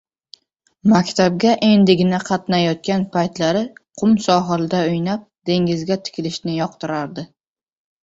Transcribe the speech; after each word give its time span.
Maktabga 0.93 1.51
endigina 1.67 2.21
qatnayotgan 2.31 3.05
paytlari 3.19 3.63
qum 4.03 4.19
sohilda 4.29 4.83
o`ynab, 4.97 5.31
dengizga 5.53 6.03
tikilishni 6.11 6.61
yoqtirardi 6.61 7.33